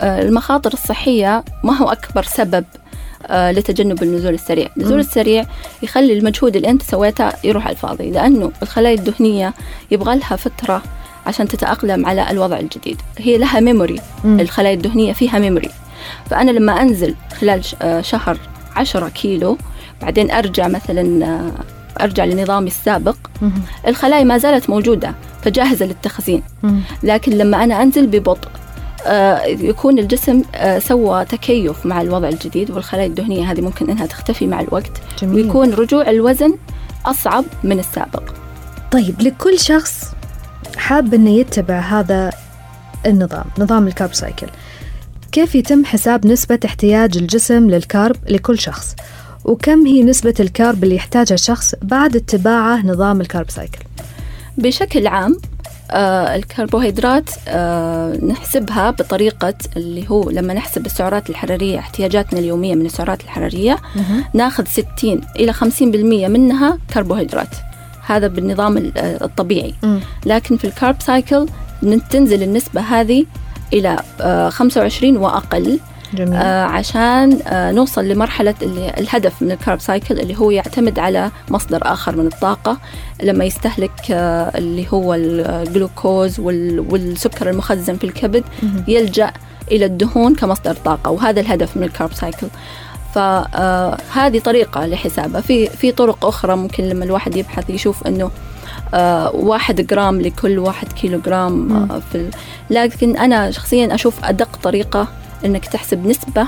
آه، 0.00 0.22
المخاطر 0.22 0.72
الصحية 0.72 1.44
ما 1.64 1.76
هو 1.76 1.88
أكبر 1.88 2.22
سبب 2.22 2.64
آه، 2.64 2.89
لتجنب 3.30 4.02
النزول 4.02 4.34
السريع 4.34 4.68
النزول. 4.76 5.00
السريع 5.00 5.46
يخلي 5.82 6.12
المجهود 6.18 6.56
اللي 6.56 6.70
أنت 6.70 6.82
سويته 6.82 7.32
يروح 7.44 7.64
على 7.66 7.72
الفاضي 7.72 8.10
لأنه 8.10 8.52
الخلايا 8.62 8.94
الدهنية 8.94 9.54
يبغى 9.90 10.16
لها 10.16 10.36
فترة 10.36 10.82
عشان 11.26 11.48
تتأقلم 11.48 12.06
على 12.06 12.30
الوضع 12.30 12.58
الجديد 12.58 13.00
هي 13.18 13.38
لها 13.38 13.60
ميموري. 13.60 14.00
الخلايا 14.24 14.74
الدهنية 14.74 15.12
فيها 15.12 15.38
ميموري 15.38 15.70
فأنا 16.30 16.50
لما 16.50 16.82
أنزل 16.82 17.14
خلال 17.40 17.60
آه، 17.82 18.00
شهر 18.00 18.38
عشرة 18.76 19.08
كيلو 19.08 19.58
بعدين 20.02 20.30
أرجع 20.30 20.68
مثلا 20.68 21.24
آه، 21.26 21.52
أرجع 22.04 22.24
لنظامي 22.24 22.66
السابق. 22.66 23.16
الخلايا 23.88 24.24
ما 24.24 24.38
زالت 24.38 24.70
موجودة 24.70 25.14
فجاهزة 25.42 25.86
للتخزين. 25.86 26.42
لكن 27.02 27.32
لما 27.32 27.64
أنا 27.64 27.82
أنزل 27.82 28.06
ببطء 28.06 28.48
آه، 28.48 28.69
يكون 29.46 29.98
الجسم 29.98 30.42
آه، 30.54 30.78
سوى 30.78 31.24
تكيف 31.24 31.86
مع 31.86 32.00
الوضع 32.00 32.28
الجديد 32.28 32.70
والخلايا 32.70 33.06
الدهنية 33.06 33.52
هذه 33.52 33.60
ممكن 33.60 33.90
أنها 33.90 34.06
تختفي 34.06 34.46
مع 34.46 34.60
الوقت 34.60 34.92
جميل. 35.22 35.34
ويكون 35.34 35.74
رجوع 35.74 36.10
الوزن 36.10 36.56
أصعب 37.06 37.44
من 37.64 37.78
السابق. 37.78 38.22
طيب 38.92 39.22
لكل 39.22 39.58
شخص 39.58 40.04
حاب 40.76 41.14
إنه 41.14 41.30
يتبع 41.30 41.78
هذا 41.78 42.30
النظام 43.06 43.44
نظام 43.58 43.86
ال 43.86 43.92
carb 43.92 44.14
cycle 44.14 44.46
كيف 45.32 45.54
يتم 45.54 45.84
حساب 45.84 46.26
نسبة 46.26 46.58
احتياج 46.64 47.16
الجسم 47.16 47.70
لل 47.70 47.85
carb 47.85 48.16
لكل 48.28 48.58
شخص؟ 48.58 48.96
وكم 49.44 49.86
هي 49.86 50.02
نسبة 50.02 50.34
ال 50.40 50.49
carb 50.49 50.84
اللي 50.84 50.94
يحتاجها 50.94 51.34
الشخص 51.34 51.74
بعد 51.82 52.16
اتباعه 52.16 52.86
نظام 52.86 53.20
ال 53.20 53.26
carb 53.26 53.50
cycle؟ 53.50 53.78
بشكل 54.58 55.06
عام 55.06 55.36
آه 55.90 56.36
الكربوهيدرات 56.36 57.30
آه 57.48 58.16
نحسبها 58.26 58.90
بطريقة 58.90 59.54
اللي 59.76 60.10
هو 60.10 60.30
لما 60.30 60.54
نحسب 60.54 60.86
السعرات 60.86 61.30
الحرارية 61.30 61.78
احتياجاتنا 61.78 62.38
اليومية 62.40 62.74
من 62.74 62.86
السعرات 62.86 63.24
الحرارية 63.24 63.78
ناخذ 64.34 64.64
60 64.66 65.20
إلى 65.38 65.52
50% 65.52 66.28
منها 66.28 66.78
كربوهيدرات. 66.94 67.48
هذا 68.06 68.26
بالنظام 68.26 68.76
ال- 68.76 68.98
آه، 68.98 69.24
الطبيعي. 69.24 69.74
لكن 70.26 70.56
في 70.56 70.64
ال 70.66 70.72
carb 70.72 70.96
cycle 71.02 71.46
تنزل 72.10 72.42
النسبة 72.42 72.80
هذه 72.80 73.24
إلى 73.72 73.96
آه 74.20 74.48
25 74.48 75.16
وأقل. 75.16 75.78
جميل 76.14 76.34
آه 76.34 76.64
عشان 76.64 77.38
آه 77.46 77.72
نوصل 77.72 78.04
لمرحلة 78.08 78.54
اللي 78.62 78.92
الهدف 78.98 79.42
من 79.42 79.50
ال 79.50 79.56
carb 79.56 79.80
cycle 79.80 80.20
اللي 80.20 80.38
هو 80.38 80.50
يعتمد 80.50 80.98
على 80.98 81.30
مصدر 81.50 81.80
آخر 81.82 82.16
من 82.16 82.26
الطاقة 82.26 82.78
لما 83.22 83.44
يستهلك 83.44 84.10
آه 84.10 84.58
اللي 84.58 84.86
هو 84.92 85.14
الجلوكوز 85.14 86.40
وال- 86.40 86.80
والسكر 86.90 87.50
المخزن 87.50 87.96
في 87.96 88.04
الكبد 88.04 88.44
مهم. 88.62 88.84
يلجأ 88.88 89.32
إلى 89.70 89.84
الدهون 89.84 90.34
كمصدر 90.34 90.74
طاقة 90.74 91.10
وهذا 91.10 91.40
الهدف 91.40 91.76
من 91.76 91.82
ال 91.82 91.88
carb 91.88 92.12
cycle 92.14 92.46
فهذه 93.14 94.38
طريقة 94.38 94.86
لحسابها 94.86 95.40
في 95.40 95.66
في 95.66 95.92
طرق 95.92 96.24
أخرى 96.26 96.56
ممكن 96.56 96.84
لما 96.84 97.04
الواحد 97.04 97.36
يبحث 97.36 97.70
يشوف 97.70 98.06
إنه 98.06 98.30
آه 98.94 99.30
واحد 99.34 99.80
جرام 99.86 100.20
لكل 100.20 100.58
واحد 100.58 100.92
كيلو 100.92 101.20
جرام 101.20 101.72
آه 101.90 102.02
في. 102.12 102.30
لكن 102.70 103.16
أنا 103.16 103.50
شخصيا 103.50 103.94
أشوف 103.94 104.24
أدق 104.24 104.56
طريقة 104.62 105.08
إنك 105.44 105.66
تحسب 105.66 106.06
نسبة 106.06 106.46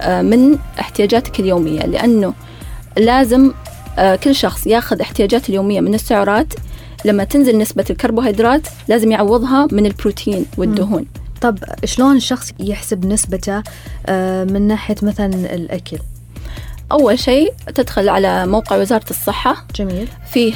آه 0.00 0.22
من 0.22 0.58
احتياجاتك 0.80 1.40
اليومية 1.40 1.80
لأنه 1.80 2.34
لازم 2.96 3.52
آه 3.98 4.16
كل 4.16 4.34
شخص 4.34 4.66
ياخذ 4.66 5.00
احتياجاته 5.00 5.48
اليومية 5.48 5.80
من 5.80 5.94
السعرات. 5.94 6.54
لما 7.04 7.24
تنزل 7.24 7.58
نسبة 7.58 7.84
الكربوهيدرات 7.90 8.68
لازم 8.88 9.12
يعوضها 9.12 9.68
من 9.72 9.86
البروتين 9.86 10.46
والدهون. 10.58 11.06
طب 11.40 11.58
شلون 11.84 12.16
الشخص 12.16 12.52
يحسب 12.60 13.06
نسبته 13.06 13.62
آه، 14.06 14.44
من 14.44 14.68
ناحية 14.68 14.96
مثلا 15.02 15.54
الأكل؟ 15.54 15.98
أول 16.92 17.18
شيء 17.18 17.52
تدخل 17.74 18.08
على 18.08 18.46
موقع 18.46 18.76
وزارة 18.76 19.10
الصحة. 19.10 19.66
جميل. 19.76 20.08
فيه 20.32 20.52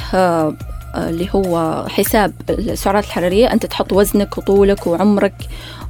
اللي 0.97 1.29
هو 1.35 1.85
حساب 1.89 2.33
السعرات 2.49 3.03
الحرارية 3.03 3.53
أنت 3.53 3.65
تحط 3.65 3.93
وزنك 3.93 4.37
وطولك 4.37 4.87
وعمرك 4.87 5.33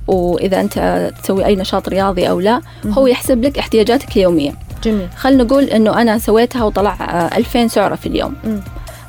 وإذا 0.07 0.61
أنت 0.61 1.09
تسوي 1.23 1.45
أي 1.45 1.55
نشاط 1.55 1.89
رياضي 1.89 2.29
أو 2.29 2.39
لا 2.39 2.61
هو 2.85 3.07
يحسب 3.07 3.43
لك 3.43 3.57
احتياجاتك 3.59 4.17
اليومية 4.17 4.51
جميل 4.83 5.07
خلينا 5.17 5.43
نقول 5.43 5.63
أنه 5.63 6.01
أنا 6.01 6.17
سويتها 6.17 6.63
وطلع 6.63 6.93
آه، 7.01 7.37
2000 7.37 7.67
سعرة 7.67 7.95
في 7.95 8.05
اليوم. 8.05 8.35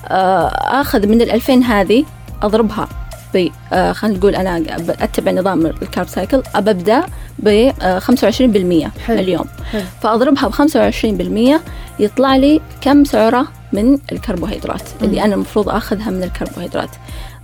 آه، 0.08 0.46
آخذ 0.80 1.06
من 1.06 1.20
ال 1.22 1.30
2000 1.30 1.62
هذه 1.64 2.04
أضربها 2.42 2.88
ب 3.34 3.48
آه، 3.72 3.92
خلينا 3.92 4.18
نقول 4.18 4.34
أنا 4.34 4.62
أتبع 4.88 5.32
نظام 5.32 5.66
ال 5.66 5.75
carb 5.75 6.08
cycle 6.08 6.42
أبدأ 6.54 7.02
ب 7.38 7.48
آه، 7.82 7.98
25% 7.98 8.90
حلو. 9.06 9.18
اليوم 9.20 9.44
حلو. 9.72 9.82
فأضربها 10.02 10.48
ب 10.48 10.52
25% 10.52 11.60
يطلع 12.00 12.36
لي 12.36 12.60
كم 12.80 13.04
سعرة 13.04 13.46
من 13.72 13.98
الكربوهيدرات 14.12 14.82
اللي 15.02 15.24
أنا 15.24 15.34
المفروض 15.34 15.68
أخذها 15.68 16.10
من 16.10 16.22
الكربوهيدرات. 16.22 16.90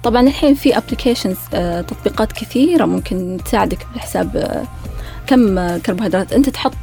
طبعا 0.03 0.23
الحين 0.23 0.55
في 0.55 0.77
applications 0.77 1.37
تطبيقات 1.89 2.33
كثيرة 2.33 2.85
ممكن 2.85 3.39
تساعدك 3.45 3.87
بحساب 3.95 4.37
آه، 4.37 4.65
كم 5.27 5.59
آه، 5.59 5.79
كربوهيدرات. 5.79 6.33
أنت 6.33 6.49
تحط 6.49 6.75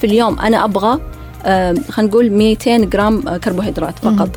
في 0.00 0.06
اليوم 0.06 0.38
أنا 0.38 0.64
أبغى 0.64 1.00
آه، 1.44 1.74
خلينا 1.90 2.10
نقول 2.10 2.30
200 2.30 2.84
جرام 2.84 3.28
آه، 3.28 3.36
كربوهيدرات 3.36 3.98
فقط. 3.98 4.30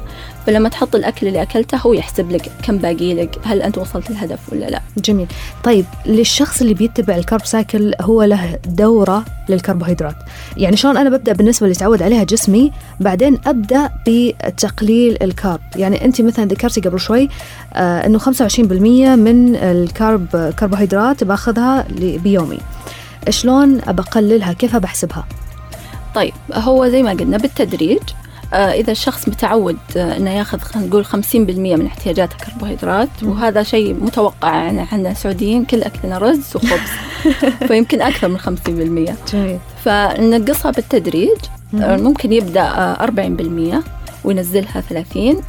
فلما 0.47 0.69
تحط 0.69 0.95
الأكل 0.95 1.27
اللي 1.27 1.41
أكلته 1.41 1.77
هو 1.77 1.93
يحسب 1.93 2.31
لك 2.31 2.51
كم 2.63 2.77
باقي 2.77 3.13
لك 3.13 3.39
هل 3.43 3.61
أنت 3.61 3.77
وصلت 3.77 4.09
للهدف 4.09 4.39
ولا 4.51 4.65
لا؟ 4.65 4.81
جميل. 4.97 5.27
طيب 5.63 5.85
للشخص 6.05 6.61
اللي 6.61 6.73
بيتبع 6.73 7.15
ال 7.15 7.21
carb 7.21 7.45
cycle 7.45 7.93
هو 8.01 8.23
له 8.23 8.59
دورة 8.65 9.25
للكربوهيدرات. 9.49 10.15
يعني 10.57 10.77
شلون 10.77 10.97
أنا 10.97 11.09
ببدأ 11.09 11.33
بالنسبة 11.33 11.67
اللي 11.67 11.75
تعود 11.75 12.03
عليها 12.03 12.23
جسمي 12.23 12.71
بعدين 12.99 13.37
أبدأ 13.45 13.89
بتقليل 14.07 15.17
ال 15.21 15.28
carb. 15.28 15.59
يعني 15.75 16.05
أنت 16.05 16.21
مثلا 16.21 16.45
ذكرتي 16.45 16.81
قبل 16.81 16.99
شوي 16.99 17.29
آه 17.73 18.05
أنه 18.05 18.19
25% 18.19 18.59
من 18.59 19.55
ال 19.55 19.75
carb 19.75 20.53
كربوهيدرات 20.59 21.23
باخذها 21.23 21.85
بيومي. 21.99 22.57
شلون 23.29 23.77
بقللها 23.77 24.53
كيف 24.53 24.75
بحسبها؟ 24.75 25.25
طيب 26.15 26.33
هو 26.53 26.87
زي 26.87 27.03
ما 27.03 27.11
قلنا 27.11 27.37
بالتدريج 27.37 27.99
إذا 28.53 28.91
الشخص 28.91 29.27
متعود 29.27 29.77
آه، 29.97 30.17
إنه 30.17 30.31
ياخذ 30.31 30.59
خلينا 30.59 30.87
نقول 30.87 31.05
50% 31.05 31.35
من 31.35 31.85
احتياجاته 31.85 32.35
كربوهيدرات 32.37 33.09
وهذا 33.23 33.63
شيء 33.63 33.93
متوقع. 33.93 34.55
يعني 34.55 34.83
إحنا 34.83 35.11
السعوديين 35.11 35.65
كل 35.65 35.83
أكلنا 35.83 36.17
رز 36.17 36.55
وخبز 36.55 36.89
فيمكن 37.67 38.01
أكثر 38.01 38.27
من 38.27 38.39
50% 38.39 39.31
جميل. 39.33 39.59
فننقصها 39.85 40.71
بالتدريج 40.71 41.37
آه، 41.81 41.97
ممكن 41.97 42.33
يبدأ 42.33 42.61
آه، 42.61 43.05
40% 43.05 43.83
وينزلها 44.23 44.81
30 44.81 45.41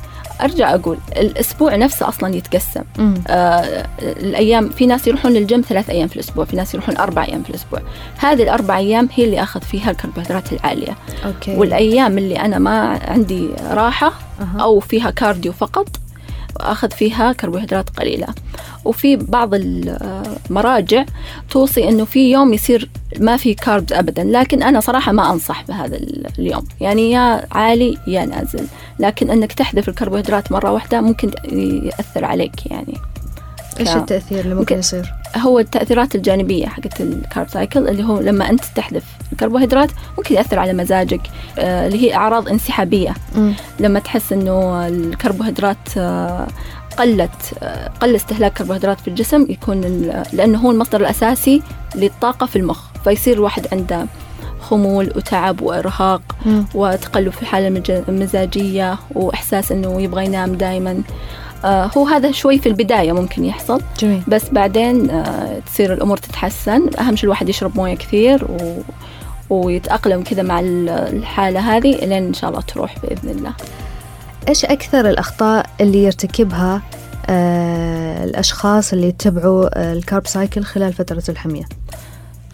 أرجع 0.44 0.74
أقول 0.74 0.98
الأسبوع 1.16 1.76
نفسه 1.76 2.08
أصلا 2.08 2.34
يتقسم. 2.36 2.82
آه 3.28 3.86
الأيام 4.00 4.68
في 4.68 4.86
ناس 4.86 5.06
يروحون 5.06 5.32
للجيم 5.32 5.60
ثلاث 5.68 5.90
أيام 5.90 6.08
في 6.08 6.16
الأسبوع 6.16 6.44
في 6.44 6.56
ناس 6.56 6.74
يروحون 6.74 6.96
أربع 6.96 7.24
أيام 7.24 7.42
في 7.42 7.50
الأسبوع 7.50 7.80
هذه 8.18 8.42
الأربع 8.42 8.78
أيام 8.78 9.08
هي 9.14 9.24
اللي 9.24 9.42
أخذ 9.42 9.60
فيها 9.60 9.90
الكربوهيدرات 9.90 10.52
العالية 10.52 10.96
أوكي 11.24 11.56
والأيام 11.56 12.18
اللي 12.18 12.36
أنا 12.40 12.58
ما 12.58 13.00
عندي 13.08 13.48
راحة 13.70 14.12
أها. 14.40 14.62
أو 14.62 14.80
فيها 14.80 15.10
cardio 15.10 15.52
فقط 15.52 15.86
أخذ 16.60 16.90
فيها 16.90 17.32
كربوهيدرات 17.32 17.90
قليلة. 17.90 18.26
وفي 18.84 19.16
بعض 19.16 19.50
المراجع 19.54 21.04
توصي 21.50 21.88
أنه 21.88 22.04
في 22.04 22.30
يوم 22.30 22.52
يصير 22.52 22.90
ما 23.18 23.36
في 23.36 23.54
carbs 23.54 23.92
أبدا 23.92 24.24
لكن 24.24 24.62
أنا 24.62 24.80
صراحة 24.80 25.12
ما 25.12 25.32
أنصح 25.32 25.62
بهذا 25.68 26.00
اليوم. 26.38 26.64
يعني 26.80 27.10
يا 27.10 27.46
عالي 27.52 27.98
يا 28.06 28.24
نازل. 28.24 28.66
لكن 28.98 29.30
أنك 29.30 29.52
تحذف 29.52 29.88
الكربوهيدرات 29.88 30.52
مرة 30.52 30.72
واحدة 30.72 31.00
ممكن 31.00 31.30
يأثر 31.84 32.24
عليك 32.24 32.66
يعني. 32.66 32.94
إيش 33.80 33.96
التأثير 33.96 34.40
اللي 34.40 34.54
ممكن, 34.54 34.78
يصير؟ 34.78 35.12
هو 35.36 35.58
التأثيرات 35.58 36.14
الجانبية 36.14 36.66
حقت 36.66 37.00
ال 37.00 37.10
carb 37.10 37.48
cycle 37.48 37.88
اللي 37.88 38.04
هو 38.04 38.20
لما 38.20 38.50
أنت 38.50 38.64
تحذف 38.74 39.04
الكربوهيدرات 39.32 39.90
ممكن 40.18 40.34
يأثر 40.34 40.58
على 40.58 40.72
مزاجك 40.72 41.20
آه، 41.58 41.86
اللي 41.86 42.02
هي 42.02 42.14
أعراض 42.14 42.48
انسحابية 42.48 43.14
مم. 43.36 43.54
لما 43.80 43.98
تحس 44.00 44.32
إنه 44.32 44.86
الكربوهيدرات 44.88 45.76
آه، 45.96 46.46
قلت 46.98 47.30
آه، 47.62 47.90
قل 48.00 48.14
استهلاك 48.16 48.52
كربوهيدرات 48.52 49.00
في 49.00 49.08
الجسم 49.08 49.46
يكون 49.48 49.80
لأنه 50.32 50.58
هو 50.58 50.70
المصدر 50.70 51.00
الأساسي 51.00 51.62
للطاقة 51.94 52.46
في 52.46 52.56
المخ 52.56 52.80
فيصير 53.04 53.34
الواحد 53.34 53.66
عنده 53.72 54.06
خمول 54.60 55.12
وتعب 55.16 55.60
وإرهاق 55.62 56.22
مم. 56.46 56.64
وتقلب 56.74 57.32
في 57.32 57.42
الحالة 57.42 57.68
المج- 57.68 58.08
المزاجية 58.08 58.98
وإحساس 59.14 59.72
إنه 59.72 60.00
يبغى 60.02 60.24
ينام 60.24 60.54
دائما 60.54 61.02
هو 61.66 62.06
هذا 62.06 62.32
شوي 62.32 62.58
في 62.58 62.68
البداية 62.68 63.12
ممكن 63.12 63.44
يحصل. 63.44 63.80
جميل. 63.98 64.22
بس 64.28 64.48
بعدين 64.52 65.10
آه 65.10 65.58
تصير 65.66 65.92
الأمور 65.92 66.16
تتحسن. 66.16 66.90
أهم 66.98 67.16
شيء 67.16 67.24
الواحد 67.24 67.48
يشرب 67.48 67.76
موية 67.76 67.94
كثير 67.94 68.44
و... 68.44 68.80
ويتأقلم 69.50 70.22
كذا 70.22 70.42
مع 70.42 70.60
ال- 70.60 70.88
الحالة 70.88 71.60
هذه 71.76 71.90
لين 71.96 72.12
إن 72.12 72.34
شاء 72.34 72.50
الله 72.50 72.60
تروح 72.60 72.94
بإذن 73.02 73.28
الله. 73.30 73.52
إيش 74.48 74.64
أكثر 74.64 75.10
الأخطاء 75.10 75.66
اللي 75.80 76.04
يرتكبها 76.04 76.82
آه 77.26 78.24
الأشخاص 78.24 78.92
اللي 78.92 79.08
يتبعوا 79.08 79.68
آه 79.80 79.92
الكارب 79.92 80.26
سايكل 80.26 80.64
خلال 80.64 80.92
فترة 80.92 81.22
الحمية؟ 81.28 81.64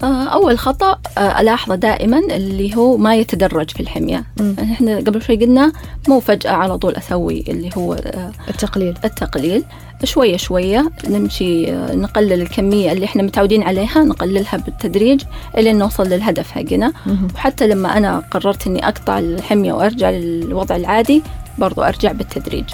آه 0.03 0.25
أول 0.29 0.59
خطأ 0.59 0.99
آه 1.19 1.41
ألاحظه 1.41 1.75
دائما 1.75 2.19
اللي 2.19 2.77
هو 2.77 2.97
ما 2.97 3.17
يتدرج 3.17 3.71
في 3.71 3.81
الحمية 3.81 4.25
مم. 4.41 4.57
إحنا 4.63 4.97
قبل 4.97 5.23
شوي 5.23 5.37
قلنا 5.37 5.73
مو 6.09 6.21
فجأة 6.21 6.51
على 6.51 6.79
طول 6.79 6.95
أسوي 6.97 7.45
اللي 7.49 7.71
هو 7.77 7.93
آه 7.95 8.33
التقليل 8.49 8.95
التقليل 9.05 9.65
شوية 10.05 10.37
شوية 10.37 10.91
نمشي 11.09 11.71
نقلل 11.73 12.33
الكمية 12.43 12.93
اللي 12.93 13.05
إحنا 13.05 13.23
متعودين 13.23 13.63
عليها 13.63 14.05
نقللها 14.05 14.57
بالتدريج 14.57 15.23
إلين 15.59 15.79
نوصل 15.79 16.09
للهدف 16.09 16.51
حقنا. 16.51 16.93
وحتى 17.35 17.67
لما 17.67 17.97
أنا 17.97 18.23
قررت 18.31 18.67
إني 18.67 18.89
أقطع 18.89 19.19
الحمية 19.19 19.73
وأرجع 19.73 20.11
للوضع 20.11 20.77
العادي 20.77 21.23
برضو 21.59 21.83
أرجع 21.83 22.13
بالتدريج. 22.13 22.65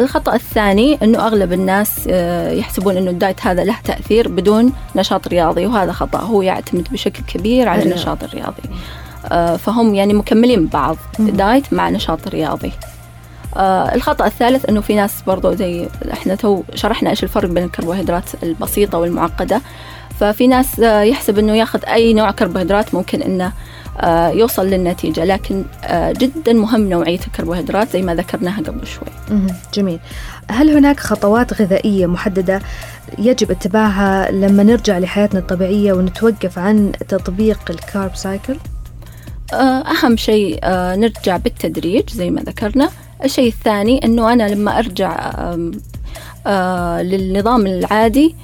الخطأ 0.00 0.34
الثاني 0.34 0.98
أنه 1.02 1.26
أغلب 1.26 1.52
الناس 1.52 2.08
آه، 2.10 2.52
يحسبون 2.52 2.96
أنه 2.96 3.10
الدايت 3.10 3.46
هذا 3.46 3.64
له 3.64 3.76
تأثير 3.84 4.28
بدون 4.28 4.72
نشاط 4.96 5.28
رياضي 5.28 5.66
وهذا 5.66 5.92
خطأ 5.92 6.18
هو 6.18 6.42
يعتمد 6.42 6.88
بشكل 6.92 7.22
كبير 7.22 7.68
على. 7.68 7.82
النشاط 7.82 8.24
الرياضي 8.24 8.62
آه، 9.32 9.56
فهم 9.56 9.94
يعني 9.94 10.14
مكملين 10.14 10.66
بعض. 10.66 10.96
دايت 11.18 11.72
مع 11.72 11.90
نشاط 11.90 12.28
رياضي 12.28 12.72
آه 13.56 13.94
الخطأ 13.94 14.26
الثالث 14.26 14.68
أنه 14.68 14.80
في 14.80 14.94
ناس 14.94 15.22
برضو 15.26 15.54
زي 15.54 15.88
إحنا 16.12 16.34
تو 16.34 16.62
شرحنا 16.74 17.10
إيش 17.10 17.22
الفرق 17.22 17.48
بين 17.48 17.64
الكربوهيدرات 17.64 18.24
البسيطة 18.42 18.98
والمعقدة 18.98 19.60
ففي 20.20 20.46
ناس 20.46 20.80
آه 20.80 21.02
يحسب 21.02 21.38
أنه 21.38 21.56
ياخذ 21.56 21.84
أي 21.84 22.14
نوع 22.14 22.30
كربوهيدرات 22.30 22.94
ممكن 22.94 23.22
أنه 23.22 23.44
آه 23.44 23.52
يوصل 24.34 24.66
للنتيجة 24.66 25.24
لكن 25.24 25.64
آه 25.84 26.12
جدا 26.12 26.52
مهم 26.52 26.88
نوعية 26.88 27.20
الكربوهيدرات 27.26 27.88
زي 27.90 28.02
ما 28.02 28.14
ذكرناها 28.14 28.62
قبل 28.62 28.86
شوي. 28.86 29.08
جميل 29.74 29.98
هل 30.48 30.70
هناك 30.70 31.00
خطوات 31.00 31.62
غذائية 31.62 32.06
محددة 32.06 32.60
يجب 33.18 33.50
اتباعها 33.50 34.30
لما 34.30 34.62
نرجع 34.62 34.98
لحياتنا 34.98 35.40
الطبيعية 35.40 35.92
ونتوقف 35.92 36.58
عن 36.58 36.92
تطبيق 37.08 37.58
ال 37.70 37.79
carb 37.79 38.16
cycle؟ 38.16 38.56
آه، 39.52 39.82
أهم 39.82 40.16
شيء 40.16 40.58
آه، 40.62 40.96
نرجع 40.96 41.36
بالتدريج 41.36 42.10
زي 42.10 42.30
ما 42.30 42.40
ذكرنا 42.42 42.90
الشيء 43.24 43.48
الثاني 43.48 44.04
أنه 44.04 44.32
أنا 44.32 44.48
لما 44.48 44.78
أرجع 44.78 45.32
آه، 46.46 47.02
للنظام 47.02 47.66
العادي 47.66 48.34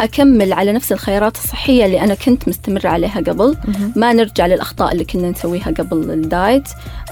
أكمل 0.00 0.52
على 0.52 0.72
نفس 0.72 0.92
الخيارات 0.92 1.36
الصحية 1.36 1.84
اللي 1.86 2.00
أنا 2.00 2.14
كنت 2.14 2.48
مستمرة 2.48 2.88
عليها 2.88 3.20
قبل. 3.20 3.56
ما 3.96 4.12
نرجع 4.12 4.46
للأخطاء 4.46 4.92
اللي 4.92 5.04
كنا 5.04 5.30
نسويها 5.30 5.70
قبل 5.78 6.10
الدايت. 6.10 6.68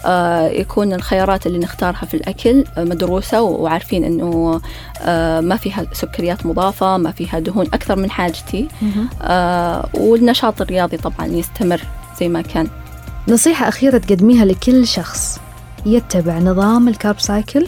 آه 0.07 0.49
يكون 0.49 0.93
الخيارات 0.93 1.47
اللي 1.47 1.59
نختارها 1.59 2.07
في 2.07 2.15
الأكل 2.15 2.65
آه، 2.77 2.85
مدروسة 2.85 3.43
وعارفين 3.43 4.05
أنه 4.05 4.61
آه 5.01 5.41
ما 5.41 5.57
فيها 5.57 5.87
سكريات 5.93 6.47
مضافة 6.47 6.97
ما 6.97 7.11
فيها 7.11 7.39
دهون 7.39 7.67
أكثر 7.67 7.97
من 7.97 8.11
حاجتي. 8.11 8.69
آه 9.23 9.89
والنشاط 9.95 10.61
الرياضي 10.61 10.97
طبعا 10.97 11.27
يستمر 11.27 11.81
زي 12.21 12.29
ما 12.29 12.43
كان. 12.43 12.69
نصيحة 13.29 13.69
أخيرة 13.69 13.99
تقدميها 13.99 14.45
لكل 14.45 14.87
شخص. 14.87 15.41
يتبع 15.87 16.39
نظام 16.39 16.89
الكارب 16.89 17.21
سايكل 17.21 17.67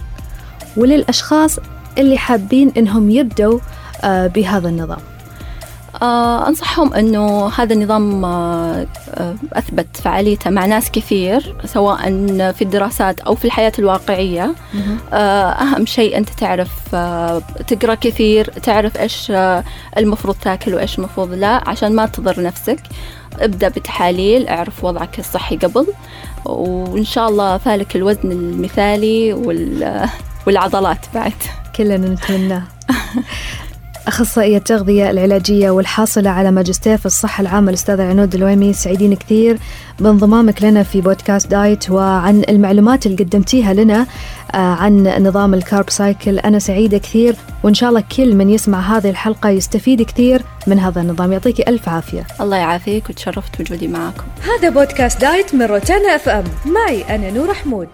وللأشخاص 0.77 1.59
اللي 1.99 2.19
حابين 2.19 2.73
إنهم 2.77 3.11
يبدوا 3.11 3.59
آه، 4.05 4.27
بهذا 4.27 4.69
النظام. 4.69 4.99
آه 6.03 6.49
أنصحهم 6.49 6.95
أنه 6.95 7.49
هذا 7.49 7.73
النظام 7.73 8.25
آه 8.25 8.87
أثبت 9.53 9.87
فعاليته 9.97 10.51
مع 10.51 10.67
ناس 10.67 10.91
كثير 10.91 11.57
سواء 11.65 11.97
في 12.53 12.63
الدراسات 12.63 13.21
أو 13.21 13.35
في 13.35 13.45
الحياة 13.45 13.73
الواقعية. 13.79 14.55
أهم 15.13 15.87
شيء 15.87 16.17
أنت 16.17 16.31
تعرف 16.31 16.71
تقرأ 17.67 17.95
كثير 17.95 18.45
تعرف 18.45 18.97
إيش 18.97 19.33
المفروض 19.99 20.37
تاكل 20.43 20.75
وإيش 20.75 20.99
المفروض 20.99 21.33
لا 21.33 21.69
عشان 21.69 21.95
ما 21.97 22.07
تضر 22.07 22.43
نفسك. 22.43 22.81
ابدأ 23.41 23.69
بتحاليل 23.69 24.49
اعرف 24.49 24.85
وضعك 24.85 25.19
الصحي 25.19 25.57
قبل 25.57 25.87
وإن 26.45 27.05
شاء 27.05 27.29
الله 27.29 27.59
فالك 27.59 27.97
الوزن 27.97 28.33
المثالي 28.33 29.33
وال 29.33 30.09
والعضلات 30.47 31.07
بعد. 31.15 31.33
كلنا 31.77 32.09
نتمناه 32.09 32.63
أخصائية 34.09 34.57
التغذية 34.57 35.11
العلاجية 35.11 35.71
والحاصلة 35.71 36.31
على 36.31 36.51
ماجستير 36.51 36.97
في 36.99 37.07
الصحة 37.07 37.41
العامة 37.43 37.69
الأستاذة 37.69 38.03
عنود 38.03 38.35
الويمي 38.35 38.73
سعيدين 38.73 39.15
كثير 39.15 39.59
بانضمامك 40.01 40.63
لنا 40.63 40.83
في 40.83 41.01
بودكاست 41.01 41.47
دايت 41.47 41.91
وعن 41.91 42.43
المعلومات 42.49 43.07
اللي 43.07 43.25
قدمتيها 43.25 43.75
لنا 43.75 44.07
آه، 44.55 44.57
عن 44.57 45.03
نظام 45.27 45.55
ال 45.55 45.62
carb 45.62 45.91
cycle. 45.91 46.39
أنا 46.39 46.59
سعيدة 46.59 46.99
كثير 46.99 47.37
وإن 47.63 47.75
شاء 47.75 47.89
الله 47.89 48.05
كل 48.17 48.35
من 48.35 48.51
يسمع 48.51 48.97
هذه 48.97 49.11
الحلقة 49.11 49.49
يستفيد 49.49 50.03
كثير 50.03 50.43
من 50.67 50.79
هذا 50.79 51.01
النظام. 51.01 51.33
يعطيكي 51.33 51.69
ألف 51.69 51.89
عافية. 51.89 52.27
الله 52.41 52.57
يعافيك 52.57 53.11
وتشرفت 53.11 53.59
بوجودي 53.59 53.89
معاكم 53.89 54.25
هذا 54.43 54.69
بودكاست 54.69 55.21
دايت 55.21 55.55
من 55.55 55.63
روتانا 55.63 56.17
أف 56.17 56.29
أم. 56.29 56.45
معي 56.67 57.15
أنا 57.15 57.31
نور 57.31 57.55
حمود. 57.55 57.89